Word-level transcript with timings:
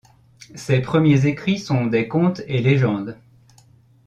Ses 0.55 0.81
premiers 0.81 1.27
écrits 1.27 1.59
sont 1.59 1.85
des 1.85 2.07
contes 2.07 2.41
et 2.47 2.59
légendes. 2.59 3.19